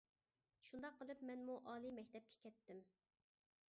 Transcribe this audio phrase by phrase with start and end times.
[0.69, 2.85] شۇنداق قىلىپ مەنمۇ ئالىي مەكتەپكە كەتتىم.